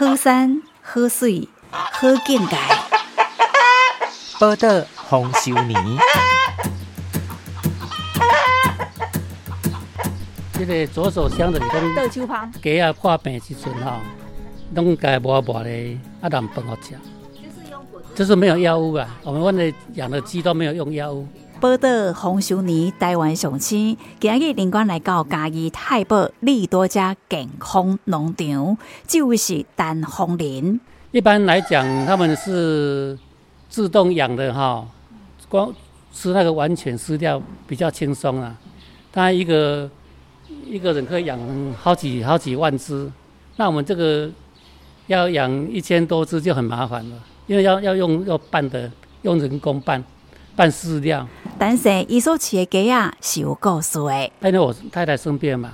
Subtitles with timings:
[0.00, 2.56] 好山好水好境界。
[4.40, 4.66] 报道
[4.96, 5.78] 丰收年。
[10.54, 13.98] 这个左手香的，你讲倒手旁，鸡啊破病时阵吼，
[14.74, 15.70] 拢该磨磨的
[16.22, 16.94] 啊让饭好吃，
[18.14, 19.06] 就是没有药物啊。
[19.22, 21.28] 我们问的养的鸡都没有用药物。
[21.60, 30.80] 报道丰收年台湾上青，今日林官来到嘉义太保利多家健康农场，这位是陈红林。
[31.12, 33.18] 一般来讲，他们是
[33.68, 34.88] 自动养的哈，
[35.50, 35.70] 光
[36.14, 38.56] 吃那个完全饲料比较轻松啊。
[39.12, 39.90] 他一个
[40.64, 41.38] 一个人可以养
[41.78, 43.12] 好几好几万只，
[43.56, 44.30] 那我们这个
[45.08, 47.16] 要养一千多只就很麻烦了，
[47.46, 48.90] 因为要要用要拌的，
[49.20, 50.02] 用人工拌。
[50.60, 51.26] 拌饲料，
[51.58, 54.30] 但是伊所饲的鸡啊是有故事的。
[54.42, 55.72] 因为我太太生病嘛，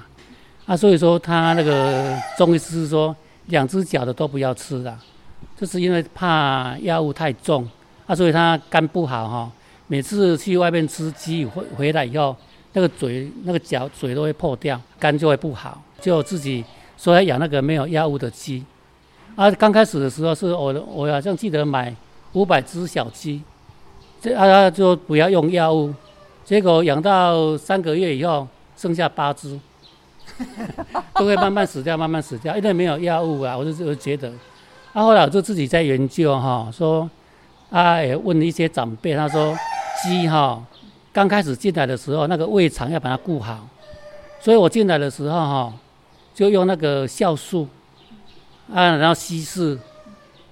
[0.64, 3.14] 啊，所以说他那个中医师说
[3.46, 4.96] 两只脚的都不要吃了，
[5.58, 7.68] 就是因为怕药物太重，
[8.06, 9.50] 啊，所以他肝不好哈。
[9.88, 12.36] 每次去外面吃鸡回回来以后，
[12.72, 16.64] 那个嘴那个脚嘴都会破掉，肝就会不好，就自己
[16.96, 18.64] 说要养那个没有药物的鸡。
[19.34, 21.92] 啊，刚开始的时候是我我好像记得买
[22.34, 23.42] 五百只小鸡。
[24.20, 25.92] 这啊，就不要用药物，
[26.44, 29.58] 结果养到三个月以后，剩下八只，
[31.14, 33.56] 都会慢慢死掉，慢慢死掉，因为没有药物啊。
[33.56, 34.32] 我就就觉得，
[34.92, 37.08] 啊，后来我就自己在研究哈，说，
[37.70, 39.56] 啊，也问一些长辈，他说，
[40.02, 40.60] 鸡哈，
[41.12, 43.68] 刚开始进来的时候，那个胃肠要把它顾好，
[44.40, 45.72] 所以我进来的时候哈，
[46.34, 47.68] 就用那个酵素，
[48.72, 49.78] 啊，然后稀释，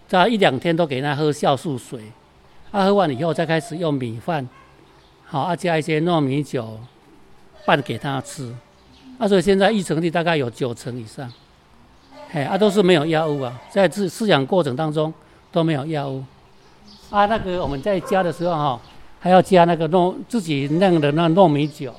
[0.07, 2.01] 在一两天都给他喝酵素水。
[2.75, 4.48] 啊，喝完以后再开始用米饭，
[5.25, 6.77] 好啊，加一些糯米酒
[7.64, 8.53] 拌给他吃。
[9.17, 11.33] 啊，所以现在育成率大概有九成以上，
[12.30, 15.14] 嘿，啊，都是没有药物啊，在饲饲养过程当中
[15.52, 16.25] 都没有药物。
[17.11, 18.80] 啊，那个我们在加的时候哈，
[19.20, 21.95] 还要加那个糯自己酿的那糯米酒。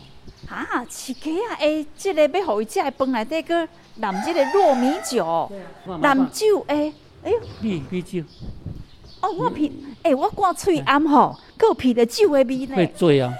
[0.49, 3.65] 啊，饲鸡啊，诶，这个要互伊食的饭内底个
[3.95, 5.49] 淋这个糯米酒，
[5.85, 6.93] 淋酒诶，
[7.23, 8.21] 哎呦，米米酒。
[9.25, 9.71] 哦，我鼻，
[10.03, 12.75] 哎，我挂喙暗吼，够鼻的酒的味呢。
[12.75, 13.33] 会醉啊，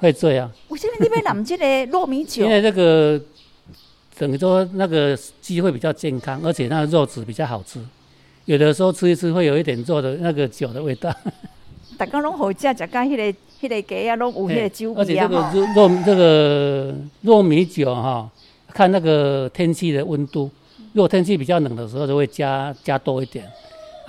[0.00, 0.50] 会醉啊。
[0.68, 1.64] 为什么你要淋这个
[1.96, 2.44] 糯米酒？
[2.44, 3.20] 因为这个
[4.18, 7.78] 等于说那个鸡会比较健康，而且那个肉质比较好吃。
[8.46, 11.14] 有的时候吃一吃会有一点肉的那个酒的味道。
[11.96, 18.28] 大家拢好食，食到迄个迄个鸡啊，拢有迄个酒味而且这个糯糯这个糯米酒哈，
[18.74, 20.50] 看那个天气的温度，
[20.94, 23.48] 如果天气比较冷的时候，就会加加多一点。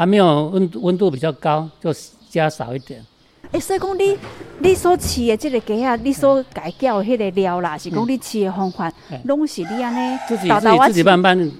[0.01, 1.93] 还没有温温度比较高，就
[2.27, 3.05] 加少一点。
[3.51, 4.17] 哎，所以讲你
[4.57, 8.91] 你所饲的这个鸡啊，你所改叫的迄个料啦，是讲你饲的方法，
[9.25, 11.51] 拢是你安尼自己自己自己慢慢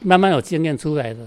[0.00, 1.20] 慢慢有经验出来的，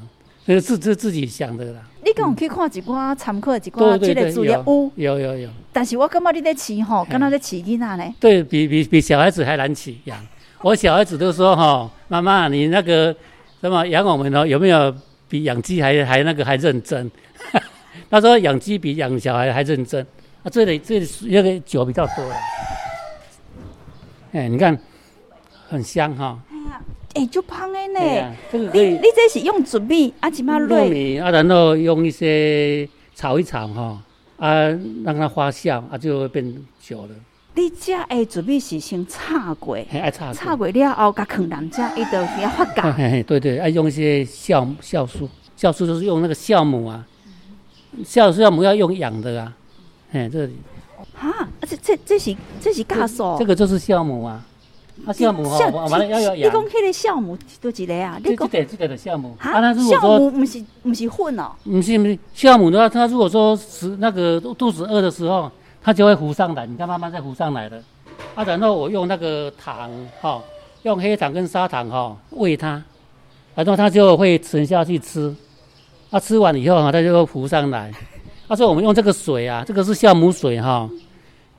[0.45, 1.79] 所以自自自己想的啦。
[2.03, 5.49] 你讲去看一寡参考一寡这个资料，有有有有。
[5.71, 8.13] 但是我感觉你在饲吼，跟他在饲囡仔呢。
[8.19, 10.19] 对比比比小孩子还难饲养。
[10.61, 13.15] 我小孩子都说哈，妈妈你那个
[13.61, 14.93] 什么养我们哦，有没有？
[15.27, 17.09] 比养鸡还还那个还认真，
[18.09, 20.05] 他说养鸡比养小孩还认真。
[20.43, 22.35] 啊，这里这里那个酒比较多了，
[24.33, 24.77] 哎，你看
[25.67, 26.39] 很香哈。
[26.49, 26.81] 哎呀，
[27.15, 28.35] 哎，就香的呢。
[28.51, 28.91] 这个可以。
[28.91, 30.29] 你这是用糯米啊？
[30.29, 31.31] 怎么糯米啊？
[31.31, 34.01] 然后用一些炒一炒哈，
[34.37, 34.69] 啊，
[35.03, 37.09] 让它发酵啊，就会变酒了。
[37.57, 43.23] 你这诶准备是先炒过，爱炒炒过了后，甲放人家伊就要发酵。
[43.25, 47.03] 对对，爱用一些酵酵素，酵素就是用那个酵母啊，
[48.03, 49.51] 酵酵母要用养的啊。
[50.11, 50.53] 哎，这里。
[51.15, 53.35] 哈，这这这是这是酵素。
[53.39, 54.45] 这个就是酵母啊，
[55.07, 56.47] 啊酵母哈，完了要要养。
[56.47, 58.19] 你讲迄个酵母多一个啊？
[58.23, 59.35] 你讲这个这个的酵母。
[59.39, 61.53] 啊，酵母不是不是混哦。
[61.63, 65.51] 不是不是，酵母的话，它如果说是那个肚子饿的时候。
[65.87, 67.81] 它就会浮上来，你看慢慢在浮上来了。
[68.35, 69.89] 啊，然后我用那个糖，
[70.19, 70.43] 哈，
[70.83, 72.83] 用黑糖跟砂糖，哈，喂它，
[73.55, 75.33] 然后它就会沉下去吃。
[76.11, 77.89] 它吃完以后，哈，它就会浮上来。
[78.49, 80.89] 他说我们用这个水啊，这个是酵母水，哈，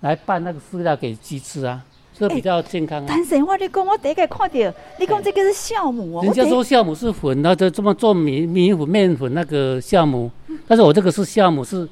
[0.00, 1.82] 来拌那个饲料给鸡吃啊，
[2.12, 3.02] 这比较健康。
[3.08, 6.22] 但是我你讲，我第一个看到，你讲这个是酵母哦。
[6.22, 10.30] 人家说酵母是粉，那就这么做米米粉面粉那个酵母，
[10.66, 11.88] 但是我这个是酵母是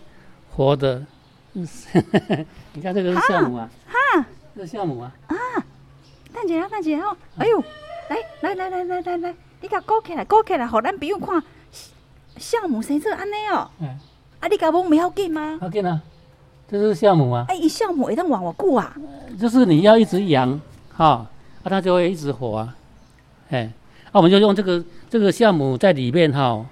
[0.55, 1.03] 活的。
[2.75, 5.35] 你看这个是酵母啊，哈，这是酵母啊，啊，
[6.35, 7.65] 等一下，等一下哦，哎呦，
[8.09, 11.43] 来来来来来来来，你甲勾起来，勾起来，好咱不用看
[12.39, 13.89] 酵母生出安尼哦，嗯，
[14.41, 15.59] 啊，你甲我唔要紧吗？
[15.63, 16.03] 要紧啊，
[16.71, 18.95] 这是酵母啊，哎，酵母会当往我久啊，
[19.41, 20.61] 就是你要一直养，
[20.95, 21.31] 哈，啊，
[21.65, 22.77] 它就会一直活啊，
[23.49, 23.73] 哎，
[24.13, 26.65] 那，我们就用这个这个酵母在里面哈，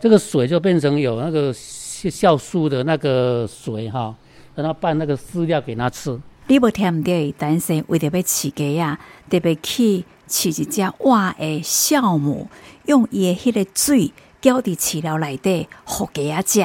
[0.00, 4.14] 这个水就变成有那个酵素的那个水哈，
[4.58, 6.18] 让他拌那个饲料给他吃。
[6.48, 8.98] 你无听对，但是为着要饲鸡啊，
[9.30, 12.48] 特别去饲一只活的酵母，
[12.86, 16.64] 用伊的迄个水浇伫饲料内底，互鸡啊食。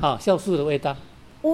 [0.00, 0.96] 好，酵素的味道。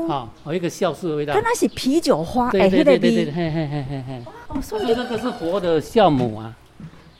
[0.06, 1.34] 好，有一个酵素的味道。
[1.34, 4.22] 跟那是啤酒花，对对对对对，嘿嘿嘿嘿嘿。
[4.46, 6.55] 哦，所以这个是活的酵母啊。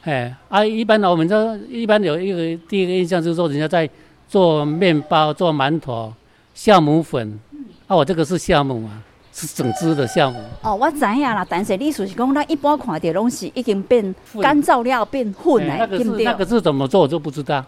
[0.03, 3.89] 哎啊，一般呢，我们这一般有一个第一个印象就是说，人家在
[4.29, 6.13] 做面包、做馒头，
[6.55, 7.41] 酵母粉。
[7.89, 9.03] 啊，我这个是酵母啊。
[9.31, 14.13] 是整只的酵母哦，我知影啦，但是你思是讲，咱一般看到拢是已经变
[14.43, 17.65] 干燥了变混的，那个是那个是怎么做我就不知道。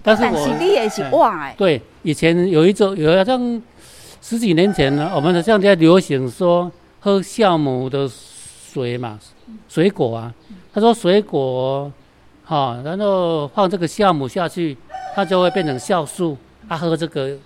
[0.00, 1.54] 但是我你也是哇哎。
[1.58, 3.62] 对，以前有一种有好像
[4.22, 6.70] 十几年前呢，我们的像在流行说
[7.00, 9.18] 喝酵母的水嘛，
[9.68, 10.32] 水果啊，
[10.72, 11.90] 他说水果
[12.44, 14.76] 哈，然后放这个酵母下去，
[15.16, 16.36] 它就会变成酵素，
[16.68, 17.36] 他喝这个。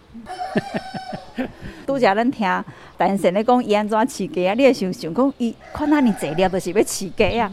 [1.86, 2.64] 拄则咱听，
[2.96, 4.54] 但是咧讲伊安怎饲鸡啊？
[4.54, 7.50] 你会想想讲，伊看那尼侪粒，都是要饲鸡啊！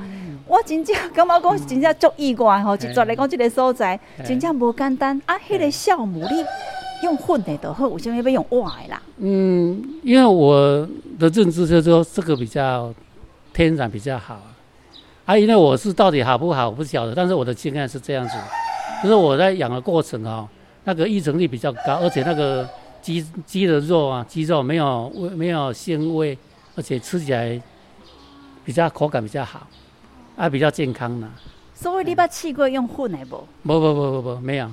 [0.48, 5.36] 我真正感觉讲真正足意外吼，就做来讲即个所在，真正无简单啊！
[5.48, 6.44] 迄个酵母你
[7.04, 9.02] 用混的都好，为什么要用活的啦？
[9.18, 10.88] 嗯，因为我
[11.20, 12.92] 的认知就是说，这个比较
[13.54, 14.56] 天然比较好啊。
[15.26, 18.34] 啊，因为我是到底好不好，我不晓得，但是我的经验是这样子，
[19.04, 20.48] 就是我在养的过程啊，
[20.84, 22.68] 那个育成率比较高，而且那个。
[23.02, 26.38] 鸡鸡的肉啊，鸡肉没有味，没有腥味，
[26.76, 27.62] 而且吃起来
[28.64, 29.68] 比较口感比较好，
[30.36, 31.30] 啊，比较健康呢。
[31.74, 33.48] 所以你捌试过用混的无？
[33.64, 34.70] 不不不不不，没有。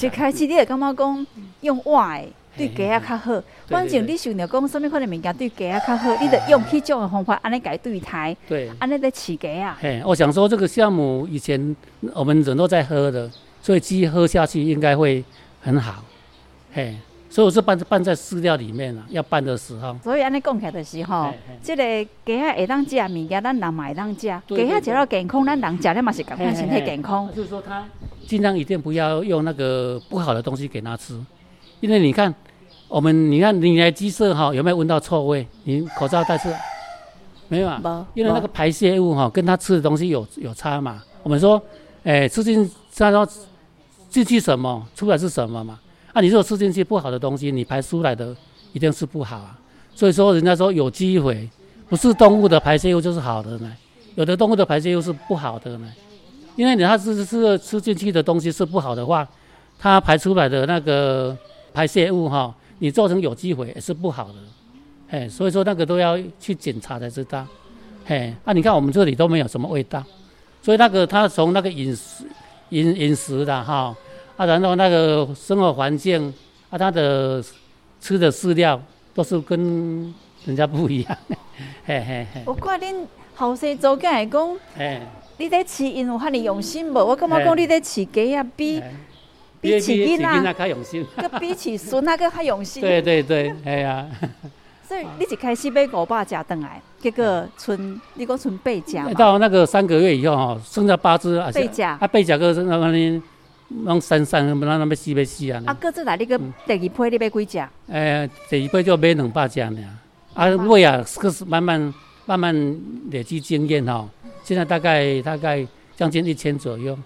[0.00, 1.26] 一开始你会感觉讲
[1.60, 2.26] 用瓦的
[2.56, 9.78] 对鸡仔较好，反正你想着讲什么款的物件对鸡仔较好，你得用迄种的方法安尼改对待，对，安尼在饲鸡啊。
[9.80, 11.76] 嘿，我想说这个项目以前
[12.14, 13.30] 我们人都在喝的，
[13.62, 15.24] 所以鸡喝下去应该会
[15.60, 16.02] 很好，
[16.72, 16.96] 嘿。
[17.30, 19.96] 所以我是拌拌在饲料里面了，要拌的时候。
[20.02, 21.32] 所以安尼讲起来就是吼，
[21.62, 24.18] 这个鸡仔会当食物件，咱人嘛会当食。
[24.18, 27.32] 鸡仔食了健康，咱人食了嘛是感觉身体健康。
[27.32, 27.84] 就是说，他
[28.26, 31.16] 尽量一定不要用那个不好的东西给他吃，
[31.78, 32.34] 因为你看，
[32.88, 35.46] 我们你看你来鸡舍哈，有没有闻到臭味？
[35.62, 36.52] 你口罩戴是？
[37.46, 38.04] 没有啊。
[38.14, 41.00] 因为那个排泄物哈，跟他吃的东西有有差嘛。
[41.22, 41.62] 我们说，
[42.02, 43.24] 哎，吃进他说
[44.08, 45.78] 进去什么，出来是什么嘛？
[46.12, 48.34] 啊，你如果吃进去不好的东西，你排出来的
[48.72, 49.56] 一定是不好啊。
[49.94, 51.48] 所以说，人家说有机会，
[51.88, 53.72] 不是动物的排泄物就是好的呢。
[54.16, 55.92] 有的动物的排泄物是不好的呢，
[56.56, 59.26] 因为你它是是吃进去的东西是不好的话，
[59.78, 61.36] 它排出来的那个
[61.72, 64.34] 排泄物哈，你做成有机肥也是不好的。
[65.10, 67.46] 哎，所以说那个都要去检查才知道。
[68.04, 70.02] 嘿，那你看我们这里都没有什么味道，
[70.60, 72.24] 所以那个它从那个饮食
[72.70, 73.94] 饮饮食的哈。
[74.40, 76.32] 啊，然后那个生活环境
[76.70, 77.44] 啊，它的
[78.00, 78.80] 吃的饲料
[79.12, 80.14] 都是跟
[80.46, 81.18] 人家不一样，
[81.84, 82.42] 嘿嘿嘿。
[82.46, 83.04] 我看恁
[83.34, 85.02] 后生做起来讲，哎，
[85.36, 87.04] 你在饲因有遐尼用心无？
[87.04, 88.82] 我感觉讲你在饲鸡啊，比
[89.60, 92.80] 比饲囡仔较用心， 个比饲孙那个较用心。
[92.80, 94.06] 对对对，哎呀。
[94.88, 99.14] 所以你一开始买五百只回来，结果存你讲存八只。
[99.14, 103.22] 到那个三个月以后哦，剩下八只啊，八只啊，八只个那个。
[103.84, 105.62] 拢散散，不然那么死要死啊！
[105.66, 106.36] 啊，各自来你个
[106.66, 107.68] 第二批你买几只？
[107.88, 109.98] 诶，第二批就买两百只呢。
[110.34, 111.94] 啊，喂啊，是是慢慢
[112.26, 114.08] 慢慢累积经验哈。
[114.42, 116.98] 现在大概大概将近一千左右。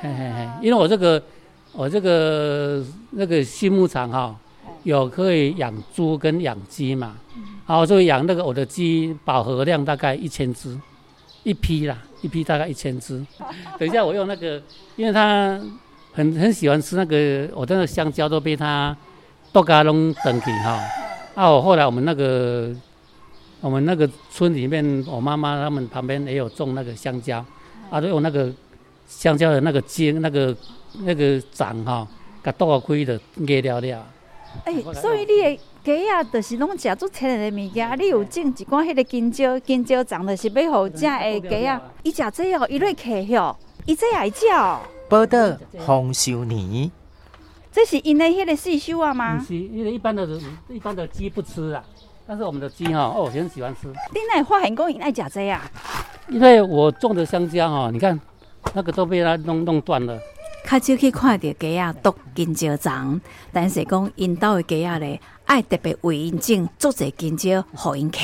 [0.00, 1.22] 嘿嘿嘿，因为我这个
[1.72, 4.36] 我这个那个畜牧场哈，
[4.82, 7.16] 有可以养猪跟养鸡嘛。
[7.66, 10.78] 然后就养那个我的鸡饱和量大概一千只，
[11.44, 11.96] 一批啦。
[12.22, 13.22] 一批大概一千只，
[13.78, 14.58] 等一下我用那个，
[14.96, 15.60] 因为他
[16.14, 18.96] 很很喜欢吃那个，我的香蕉都被他
[19.52, 20.80] 都给他弄等起哈。
[21.34, 22.74] 啊，我后来我们那个
[23.60, 27.44] 我们那个村里面，我妈妈他们旁边也有种那个香蕉，
[27.90, 28.50] 啊，都用那个
[29.06, 30.56] 香蕉的那个茎那个
[31.00, 32.08] 那个长哈，
[32.42, 34.06] 给剁开的裂了了。
[34.64, 37.98] 哎，所以你的鸡啊，就是拢食足天然的物件。
[37.98, 41.82] 你有种一罐迄个金蕉，金蕉长的是要互食的鸡啊。
[42.02, 43.56] 伊食这哦，伊瑞客哦，
[43.86, 44.46] 伊这爱食。
[45.08, 45.56] 报道
[45.86, 46.90] 丰收年，
[47.70, 49.36] 这是因的迄个细修啊吗？
[49.36, 51.84] 不是，因为一般的人，一般的鸡不吃啊。
[52.26, 53.88] 但是我们的鸡哈，哦，很喜欢吃。
[53.88, 55.60] 你那发现讲伊爱食这啊？
[56.28, 58.18] 因为我种的香蕉哈，你看
[58.72, 60.18] 那个都被它弄弄断了。
[60.64, 63.20] 较少去看到鸡仔毒金蕉长，
[63.52, 68.18] 但是讲因兜的鸡仔咧，爱特别为因种做者金蕉，互因客。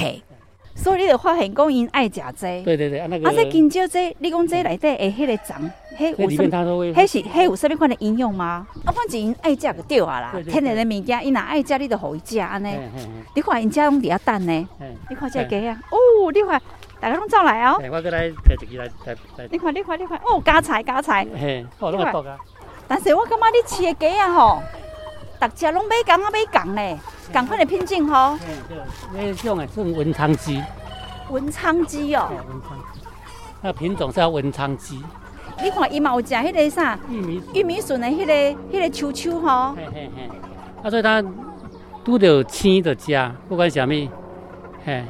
[0.75, 6.43] 所以你就发现讲因爱食这，对对对，啊那个啊，这金蕉这，你讲这内底诶迄个虫，迄有什么？
[6.43, 8.67] 面它都会，迄是迄有啥物款的营养吗？
[8.87, 12.75] 啊，反正因爱食就对啊啦天然的物件，因若爱食，你就互伊食安尼。
[13.37, 14.69] 你看因遮拢伫遐等呢，
[15.11, 16.63] 你看这个鸡啊，哦，你看
[17.01, 21.27] 大家拢走来哦，嘿，我过来摕一支来来来，你看你看你看，哦，加菜加菜。
[21.35, 22.37] 嘿，哦，拢会剁啊，
[22.87, 24.63] 但是我感觉你饲的鸡啊吼，
[25.39, 26.99] 大家拢买共啊买共呢，
[27.33, 28.79] 共款的品种吼，嘿，对，
[29.15, 30.63] 那种诶是文昌鸡，
[31.31, 32.29] 文昌鸡哦。
[32.29, 32.79] 嘿，，文昌，
[33.63, 35.03] 那品种叫文昌鸡，
[35.63, 38.33] 你看伊嘛有食迄个啥玉米玉米笋的迄个
[38.71, 40.31] 迄个球球吼，嘿嘿嘿，
[40.83, 41.25] 啊，所以它
[42.05, 43.95] 都得有青的家，不管什么，
[44.85, 45.03] 嘿，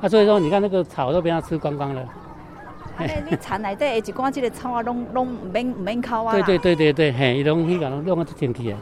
[0.00, 2.02] 啊，所以说你看那个草都被它吃光光了。
[2.96, 6.46] 安尼你田内底的一寡即个草啊，拢拢毋免毋免抠啊对啦。
[6.46, 8.78] 对对对对，嘿，伊拢迄个拢弄啊进去啊。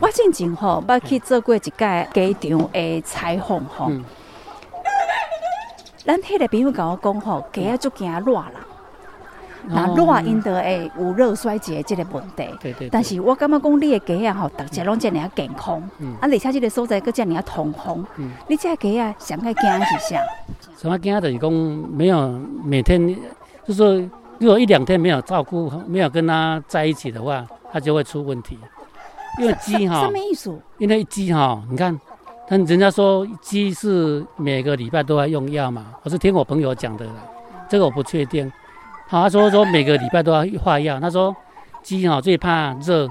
[0.00, 3.86] 我进前吼，捌去做过一届机场的采访吼。
[3.88, 4.04] 嗯
[6.04, 8.52] 咱迄个朋友甲我讲吼，鸡啊足惊热啦，
[9.68, 12.48] 那哦热因得会有热衰竭的即个问题。
[12.60, 20.20] 对对，但是我感觉讲你的鸡啊吼，逐只拢遮尔啊健康，嗯啊，而且即个所在佫遮尔啊通风，嗯你这鸡啊上爱惊的是啥？
[20.76, 23.06] 什么惊就是讲没有每天，
[23.64, 23.94] 就是说
[24.38, 28.58] 如果一两天没有照顾，没有跟它在一起的话，它就会出问题。
[29.38, 30.58] 因为鸡哈什么，意思？
[30.78, 31.98] 因为鸡哈，你看，
[32.48, 37.14] 但人家说鸡是每个礼拜都要用药嘛，我是听我朋友讲的啦，
[37.68, 38.52] 这个我不确定。
[39.08, 40.98] 好，他说说每个礼拜都要化药。
[40.98, 41.34] 他说
[41.82, 43.08] 鸡哈最怕热，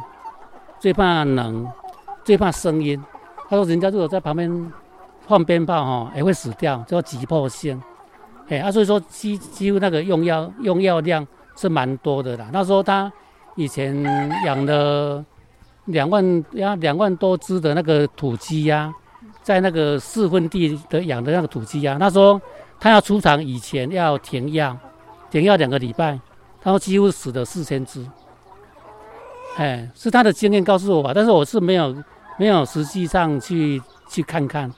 [0.80, 1.68] 最怕冷，
[2.24, 3.02] 最怕声音。
[3.50, 4.72] 他说人家如果在旁边
[5.28, 7.82] 放鞭炮哈，也会死掉，叫急迫性。
[8.50, 12.50] 哎，啊，所以说鸡几乎那个用药用药量是蛮多的啦。
[12.52, 13.12] 他说他
[13.56, 14.04] 以前
[14.46, 15.24] 养了
[15.86, 18.94] 两万呀两万多只的那个土鸡呀、
[19.44, 22.42] 在那个四分地的养的那个土鸡呀、他说
[22.80, 24.76] 他要出厂以前要停药，
[25.32, 26.20] 停药两个礼拜，
[26.62, 28.06] 他说几乎死了四千只。
[29.58, 31.96] 哎，是他的经验告诉我吧，但是我是没有
[32.38, 34.70] 没有实际上去去看看。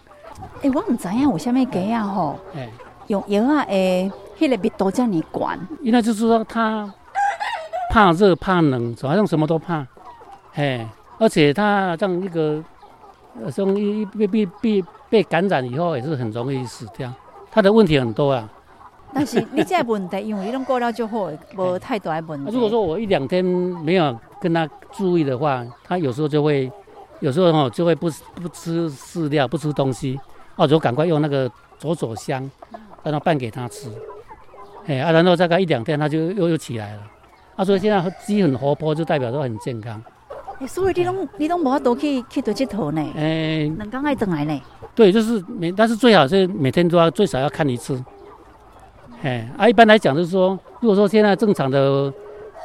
[0.62, 2.70] 哎、我唔知影有啥物鸡啊吼，哎，
[3.08, 5.68] 用药啊诶，迄个密度遮尔悬。
[5.82, 6.92] 因为就是说他
[7.90, 9.86] 怕热怕冷，好像什么都怕。
[10.54, 12.64] 哎，而且他这样一个
[13.44, 17.12] 呃，从一被被被被感染以后，也是很容易死掉。
[17.52, 18.48] 他的问题很多啊。
[19.14, 26.72] 但是你这个问题，因为你拢过了就好的， 无太大的问如果说我一两天没有跟他注意的话，他有时候就会，
[27.20, 30.20] 有时候哦就会不不吃饲料，不吃东西，
[30.56, 32.50] 哦，就赶快用那个左左香，
[33.04, 33.88] 让他拌给他吃，
[34.88, 37.02] 哎啊，然后大概一两天他就又又起来了，
[37.56, 40.02] 啊，所以现在鸡很活泼，就代表说很健康，
[40.60, 44.62] 欸所以你拢你拢无法度去去倒佚佗呢，哎，两工爱转来呢。
[44.96, 48.04] 对，就是每，但是最好是每天都要最少要看一次。
[49.24, 52.14] 哎，啊，一般来讲就是说，如果说现在正常的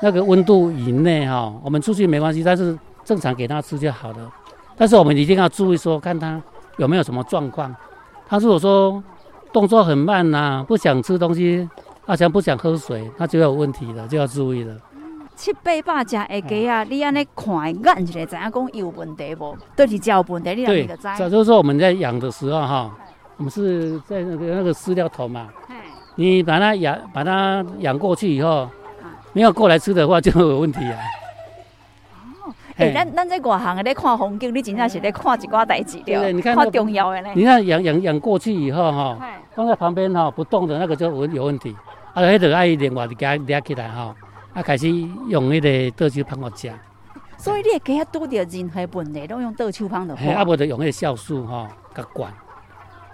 [0.03, 4.31] 那个温度以内哈，我们出去没关系，但是正常给它吃就好了。
[4.77, 6.43] 但是我们一定要注意说，看它
[6.77, 7.75] 有没有什么状况。
[8.29, 9.03] 它如果说
[9.53, 11.69] 动作很慢呐、不想吃东西，
[12.05, 14.75] 好像不想喝水，那就有问题了，就要注意了。
[15.37, 19.57] 七八百只的鸡啊，你安尼看眼一下，知影讲有问题不？
[19.77, 21.03] 对是只有问题，你两对就，知。
[21.17, 22.93] 早就是说我们在养的时候哈，
[23.37, 25.77] 我们是在那个那个饲料桶嘛，嘿
[26.19, 28.69] 你把它养把它养过去以后，
[29.33, 30.99] 没有过来吃的话就有问题啊。
[32.77, 37.29] 诶、嘿咱咱这外行的咧看风景，你真正是咧看一寡代志了，对对你看那看重要的呢。
[37.37, 41.77] 你看养养养过去以后哈，嘿放在旁边哈不动的那个就有有问题，
[42.15, 44.13] 啊，迄个爱另外给它抓起来哈，
[44.55, 44.89] 啊开始
[45.29, 46.69] 用迄个倒手帮我吃，
[47.37, 50.45] 所以你的鸡啊拄着任何问题，拢用倒手芳就嘿，啊好。
[50.45, 52.33] 不就用迄个酵素哈，给它灌。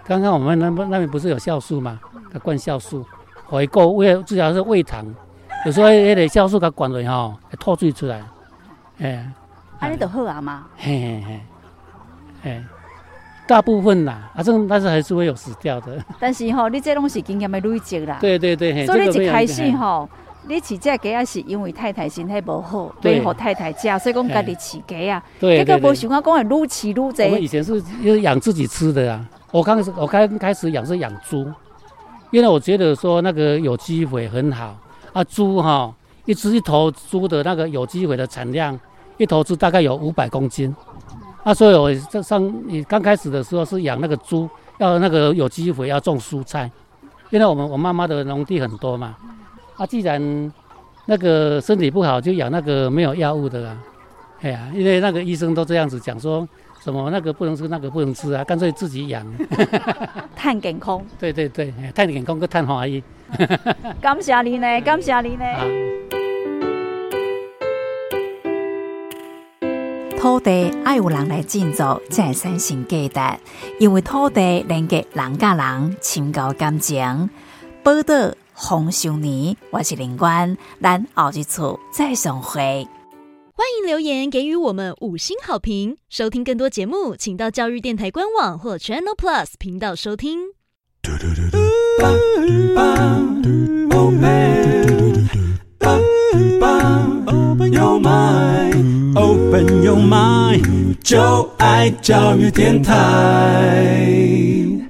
[0.07, 1.99] 刚刚我们那那边不是有酵素吗？
[2.31, 3.05] 给它灌酵素，
[3.47, 5.05] 回购胃至少是胃糖，
[5.65, 8.21] 有时候迄个酵素给它灌落吼，会吐水出来，
[8.99, 9.31] 哎。
[9.77, 10.65] 安尼就好啊嘛。
[10.77, 11.23] 嘿嘿
[12.41, 12.63] 嘿，哎，
[13.45, 15.97] 大部分啦，啊，这但是还是会有死掉的。
[16.17, 18.17] 但是吼，你这拢是经验的累积啦。
[18.21, 20.09] 对对对，所以一开始嘿吼，
[20.47, 25.21] 你饲这鸡啊是因为太太身体无好，对买互太太食，所以讲家己饲鸡啊。
[25.39, 27.43] 对对对，结果无想到讲会愈饲愈我们。
[27.43, 27.81] 以前是
[28.21, 29.25] 养自己吃的啊。
[29.55, 31.49] 我刚开始我刚开始养是养猪，
[32.29, 34.75] 因为我觉得说那个有机肥很好
[35.13, 35.95] 啊，猪哈、
[36.25, 38.77] 一只一头猪的那个有机肥的产量，
[39.15, 40.75] 一头猪大概有五百公斤。
[41.45, 46.69] 啊，所以我这上你刚开始的时候是养那个猪，要那个有机肥，要种蔬菜，
[47.29, 49.15] 因为我们我妈妈的农地很多嘛。
[49.77, 50.51] 啊，既然
[51.05, 53.77] 那个身体不好，就养那个没有药物的啦。
[54.41, 56.45] 哎呀，因为那个医生都这样子讲说，
[56.85, 59.25] 什么那个不能吃，那个不能吃啊，干脆自己养。
[60.37, 63.01] 碳健康，对对对，哎碳健康跟碳华裔。
[63.99, 65.43] 感谢你呢， 感谢你呢。
[65.43, 65.65] 啊
[70.19, 73.19] 土地爱有人来建造，才会产生价值。
[73.79, 77.31] 因为土地连接人甲人深厚感情。
[77.81, 82.87] 报道丰收年，我是林官，咱后一次再相会。
[83.57, 85.95] 欢迎留言给予我们五星好评。
[86.09, 90.39] 收听更多节目，请到教育电台官网或 Channel Plus 频道收听。
[97.27, 104.11] Open your mind, open your mind，就爱教育电台。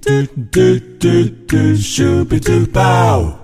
[0.01, 0.09] 嘟
[0.51, 1.07] 嘟嘟
[1.47, 3.34] 嘟，咻比嘟爆。